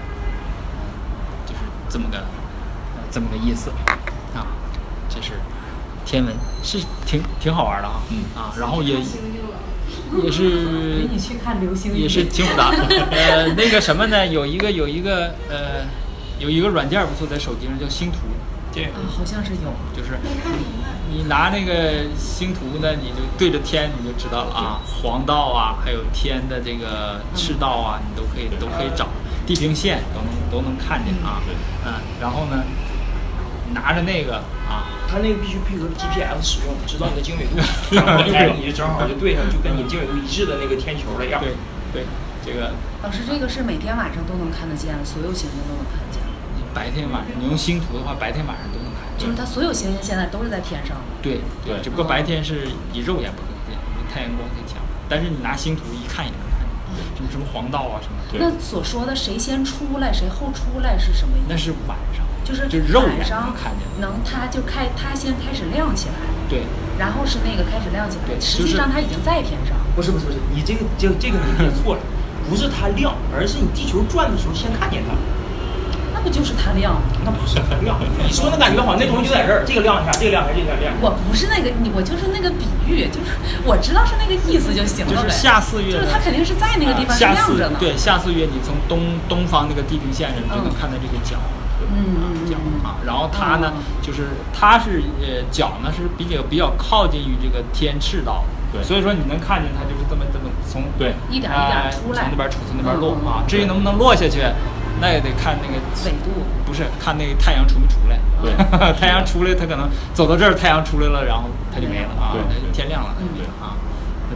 [1.45, 3.71] 就是这么个呃这么个意思
[4.36, 4.45] 啊，
[5.10, 5.39] 这是
[6.08, 8.17] 天文是挺挺好玩的啊，嗯。
[8.36, 8.96] 啊，然后也
[10.24, 12.72] 也是你去看流星也是挺复杂。
[12.72, 12.88] 的。
[13.12, 14.26] 呃，那个什么呢？
[14.26, 15.86] 有一个有一个呃，
[16.39, 18.20] 有一个软件儿不错，在手机上叫星图，
[18.72, 19.74] 这啊，好像是有。
[19.96, 29.08] 就是你你拿那个星图呢，你就对着天你就知道了啊，黄道啊，还有天的这个赤道啊，你都可以都可以找，
[29.46, 31.41] 地平线都能都能看见啊，
[31.86, 32.63] 嗯，然后呢，
[33.73, 37.58] 拿着那个啊，它那个必须配合 GPS 使用，知道你的经纬度，
[37.95, 41.41] 然后哎，你就正好就对上，就跟你经纬度一致的那个天球的样。
[41.41, 41.53] 对
[41.93, 42.06] 对，
[42.45, 46.21] 这个老师，这个是每天晚上都能看得见，所有行星都能看得见，
[46.56, 49.25] 你白天晚上你用星图的话，白天晚上都能看见。
[49.25, 51.03] 就是它所有行星现在都是在天上的。
[51.21, 56.62] 对对只不过白天是以肉眼不可见，因为太阳光太强，但是你拿星图一看也能看
[56.93, 61.47] 见，什么什么黄道啊什么的，那所说的谁先出来，谁后出来是什么意思？
[61.49, 62.07] 那是晚上，
[62.47, 63.83] 就是就肉眼晚上能看见。
[63.99, 66.15] 能它就开，它先开始亮起来，
[66.47, 66.63] 对，
[66.97, 69.75] 然后是那个开始亮起来，对实际上它已经在天上。
[69.95, 72.01] 不是不是不是，你这个这这个你别错了，
[72.47, 75.12] 不是它亮，而是你地球转的时候先看见它。
[76.13, 77.01] 那不就是它亮吗？
[77.25, 80.89] 那不是它亮，你说那感觉好像那东西就在这儿，这个亮一下，这个亮一下，这个亮一下。
[81.01, 85.29] 我不是那个你，我就是那个比喻，就是我知道是那个意思就行了就是呗。
[85.29, 87.77] 下四月就是它肯定是在那个地方亮着呢。
[87.77, 91.57] 对下四月，你从东东方那个地平线上，你就能看到这个角，嗯
[91.93, 92.97] 嗯啊。
[93.06, 103.43] 然后它呢嗯，就是它是呃角呢是比较比较靠近于这个天赤道，对所以说你能看见它就是这么这么从对一点一点哎出来从那边出，从那边落啊。
[103.47, 104.41] 至于能不能落下去，
[105.00, 108.19] 那也得看那个纬度不是看那个太阳出没出来。
[108.41, 108.54] 对
[109.00, 112.36] 太阳出来，它可能走到这儿，太阳出来了，然后它就没了啊
[112.73, 113.73] 天亮了，嗯对啊。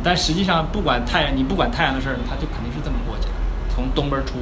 [0.03, 3.33] 但实际上，不管太阳，你不管太阳的事儿，它就肯定是这么过去的，
[3.69, 4.33] 从东边出，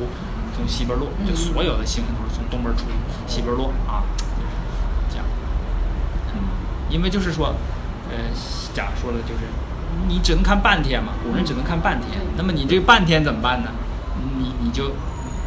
[0.59, 2.83] 从西边落，就嗯所有的星星都是从东边出，
[3.25, 4.03] 西边落啊，
[5.09, 5.25] 这样。
[6.35, 6.43] 嗯，
[6.89, 7.55] 因为就是说，
[8.11, 8.17] 呃，
[8.73, 9.47] 假如说了，就是
[10.07, 12.19] 你只能看半天嘛，古人只能看半天。
[12.19, 13.71] 嗯那么你这半天怎么办呢？
[14.37, 14.91] 你你就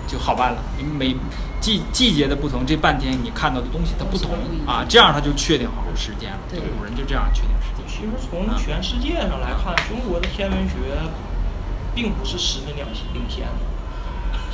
[0.09, 1.15] 就好办了，你每
[1.61, 4.33] 季季节的不同，这半天你看到的东西它不同
[4.67, 6.39] 啊，这样它就确定好时间了。
[6.51, 7.85] 对古人就这样确定时间。
[7.87, 10.75] 其实从全世界上来看，中国的天文学
[11.95, 13.72] 并不是十分领领先的。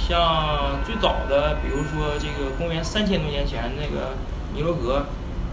[0.08, 4.16] 像最早的，比如说这个公元三千多年前那个
[4.54, 5.04] 尼罗河，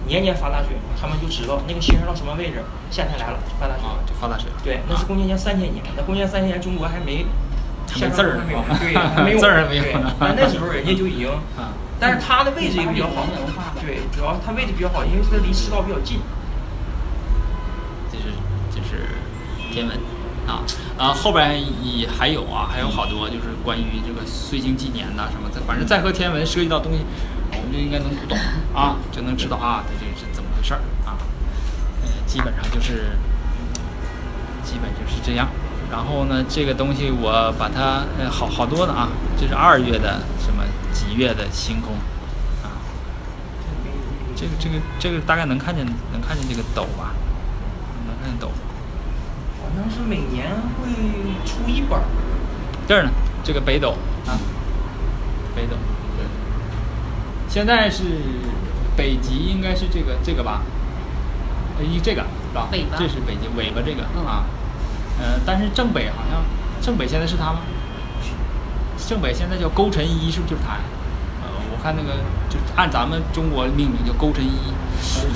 [0.08, 3.84] 年年发大水，他们就知道那个星星到什么位置，夏天来了就发大雪。
[3.84, 4.56] 啊，就发大水了。
[4.64, 5.84] 对，那是公元前三千年。
[5.98, 7.26] 那公元三千年中国还没
[7.92, 11.28] 还没字儿还没有呢， 对，还没有字儿还没有对呢但那时候人家就已经，
[11.60, 13.28] 啊，但是它的位置也比较好。
[13.82, 16.22] 对，主要它位置比较好，因为它离赤道比较近。
[18.10, 18.32] 这是
[18.72, 19.04] 这是
[19.74, 19.98] 天文
[20.48, 20.62] 啊
[20.98, 27.00] 啊，后边也还有啊，还有好多就是关于这个岁星纪年呐什么的，反正再和天文涉及到东西，
[27.52, 28.38] 我们就应该能懂
[28.74, 31.18] 啊，就能知道啊，它这是怎么回事儿啊。
[32.04, 33.18] 呃，基本上就是
[34.64, 35.48] 基本就是这样。
[35.92, 41.94] 然后呢，这个东西我把它呃好好多的啊，这是二月的什么几月的星空
[42.64, 42.78] 啊，
[44.36, 47.14] 这个这个这个大概能看见能看见这个斗吧，
[48.08, 48.52] 能看见斗。
[49.76, 50.90] 好像是每年会
[51.46, 52.04] 出一本儿，
[52.88, 53.10] 这儿呢，
[53.44, 53.90] 这个北斗。
[54.26, 54.40] 啊，
[55.56, 55.76] 北斗，
[56.18, 56.26] 对，
[57.50, 58.04] 现在是
[58.96, 60.62] 北极应该是这个这个吧，
[61.78, 62.68] 呃，一这个是吧？
[62.72, 64.26] 尾巴这是北极尾巴这个、嗯。
[64.26, 64.46] 啊，
[65.20, 66.42] 呃，但是正北好像
[66.82, 67.60] 正北现在是他吗？
[69.08, 70.54] 正北现在叫勾陈一，是不是？
[70.54, 70.82] 就是他呀？
[71.44, 72.18] 呃，我看那个
[72.50, 74.50] 就是按咱们中国命名叫勾陈一，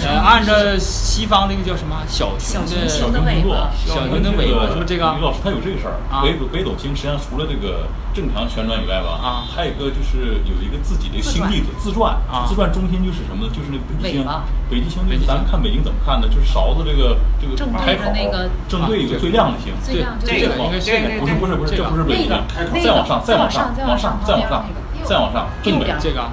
[0.06, 5.16] 呃，按照西方那个叫什么小熊的小的熊星的尾巴小熊的尾巴是不是这个？
[5.18, 13.52] 于老师他有这个事儿啊，北斗北斗星实际上除了这个正常旋转以外吧，啊还有一个就是有一个自己的星粒子自转啊自转中心就是什么呢？
[13.54, 14.26] 就是那个北极星。
[14.70, 16.28] 北极星就是咱们看北京怎么看呢？
[16.28, 19.74] 就是勺子这个这个开口着那个正对一个最亮的星。
[19.82, 22.38] 最亮就这个应该是这个不是不是不是，这不是北极星
[22.74, 24.66] 那个，再往上再往上再往上再往上
[25.04, 26.32] 再往上正北这个啊。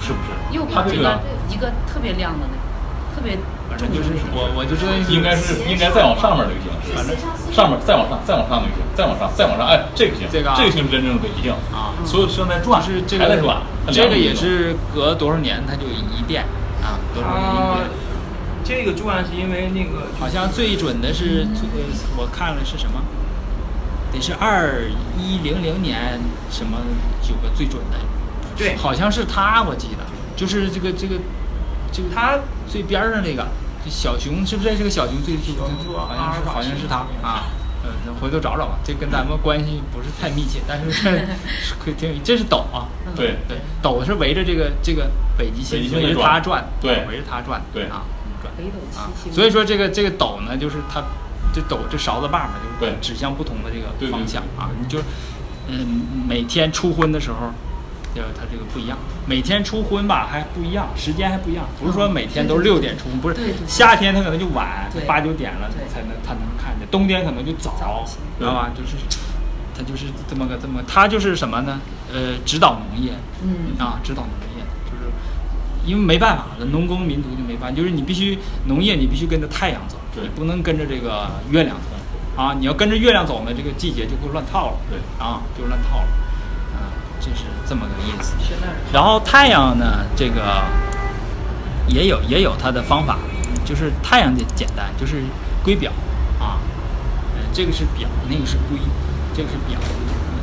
[0.00, 0.28] 是不是？
[0.54, 1.18] 右它这个边这个
[1.48, 2.53] 一个特别亮的那个，特
[3.24, 7.16] 别反正就是我我就知道应该是应该再往上面那个星，反正
[7.50, 13.58] 上面再往上再往上就行，再往上再往上，哎，这个行，这个啊这个星是真正的北极星啊所有星在转，就是这个还在转，
[13.90, 16.44] 这个也是隔多少年它就一变
[16.84, 17.88] 啊，多少年一它变。
[18.62, 21.82] 这个转是因为那个好像最准的是，这个
[22.16, 23.00] 我看了是什么？
[24.12, 24.84] 得是二
[25.18, 26.78] 一零零年什么
[27.28, 27.98] 有个最准的，
[28.56, 30.04] 对好像是他，我记得
[30.36, 31.16] 就是这个这个
[31.94, 32.38] 这个它
[32.68, 33.46] 最边儿上这个
[33.84, 37.44] 这小熊是不是这个小熊最最好像是好像是星他啊。
[37.84, 48.00] 呃，回头找找吧，这跟咱们关系不是太密切，但是 是可以挺有意这是斗啊，对对，斗是围着这个这个北极星围着它转，对围着它转，对啊，
[48.40, 48.50] 转。
[48.56, 49.32] 北斗啊七，星。
[49.34, 51.02] 所以说这个这个斗呢，就是它
[51.52, 54.70] 这斗这勺子把嘛，就是指向不同的这个方向啊。
[54.80, 54.98] 你就
[55.68, 57.52] 嗯，每天初婚的时候，
[58.14, 58.96] 就是它这个不一样，
[59.26, 63.36] 每天出昏吧还不一样，时间还不一样，不是说每天都是六点出昏，不是
[63.66, 65.04] 夏天它可能就晚对。
[65.04, 65.84] 八九点了对。
[65.92, 68.04] 才能它能看见，冬天可能就早
[68.38, 68.70] 知道吧？
[68.74, 68.96] 就是
[69.76, 71.80] 它就是这么个这么，它就是什么呢？
[72.12, 73.12] 呃，指导农业，
[73.42, 73.74] 嗯。
[73.78, 75.10] 啊，指导农业，就是
[75.84, 80.22] 因为没办法了，农耕民族就没办法，就是你必须农业，你必须跟着太阳走，对。
[80.22, 84.98] 你不能跟着这个月亮走，啊，你要跟着月亮走呢，这个季节就会乱套了，对。
[85.18, 86.08] 啊，就乱套了，
[87.24, 88.34] 啊，这是这么个意思。
[88.92, 90.62] 然后太阳呢，这个
[91.86, 93.16] 也有也有它的方法，
[93.64, 95.22] 就是太阳简简单，就是
[95.62, 95.90] 归表。
[96.38, 96.58] 啊，
[97.36, 98.78] 呃，这个是表，那个是归，
[99.34, 100.40] 这个是表，嗯，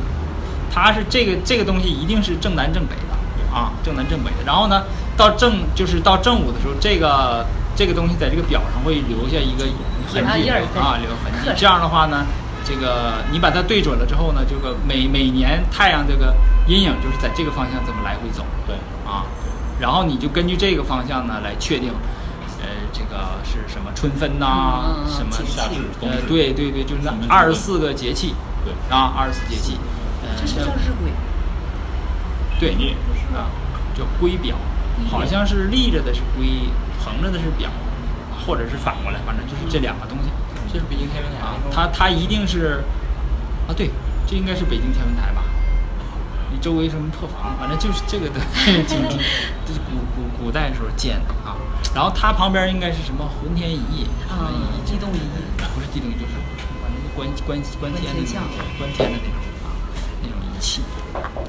[0.74, 3.56] 它是这个这个东西一定是正南正北的。
[3.56, 4.38] 啊，正南正北的。
[4.46, 4.84] 然后呢，
[5.18, 9.66] 到正就是到正午的时候，这个这个东西在这个表上会留下一个
[10.08, 11.52] 痕迹啊留痕迹。
[11.58, 12.26] 这样的话呢，
[12.64, 16.34] 这个你把它对准了之后呢，这个每每年太阳这个
[16.68, 18.45] 阴影就是在这个方向这么来回走。
[18.68, 19.26] 对，啊，
[19.80, 21.91] 然后你就根据这个方向呢来确定，
[22.62, 29.78] 呃，这个是什么春分呐、什么节气夏至呃，对对对，就是那二十四个节气对，啊，二十四节气，
[30.22, 31.12] 呃，这是叫日晷，
[32.59, 32.76] 对
[33.34, 33.49] 啊，
[33.97, 34.55] 叫圭表，
[35.09, 36.70] 好像是立着的是圭，
[37.03, 37.70] 横着的是表，
[38.45, 40.30] 或者是反过来，反正就是这两个东西
[40.72, 42.84] 这是北京天文台啊它它一定是
[43.68, 43.89] 啊，对，
[44.28, 45.41] 这应该是北京天文台吧。
[46.62, 48.39] 你周围什么破房，反正就是这个的
[48.86, 49.18] 景体，
[49.66, 51.57] 这是古古古代时候建的啊。
[51.95, 54.05] 然后它旁边应该是什么浑天仪，
[54.86, 55.20] 地动仪，
[55.74, 56.34] 不是地动仪，就是
[56.80, 58.43] 反正关关关天的那种
[58.78, 59.74] 观天的那种啊
[60.22, 60.84] 那种仪器。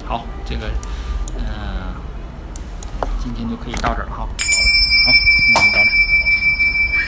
[0.06, 0.66] 好，这个
[1.36, 1.92] 呃，
[3.22, 4.26] 今天就可以到这儿了哈。
[4.26, 6.01] 好，今天就到这儿。